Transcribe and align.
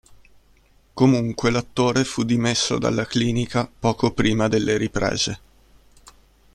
Comunque 0.95 1.51
l'attore 1.51 2.03
fu 2.05 2.23
dimesso 2.23 2.79
dalla 2.79 3.05
clinica 3.05 3.67
poco 3.69 4.11
prima 4.11 4.47
delle 4.47 4.75
riprese. 4.75 5.39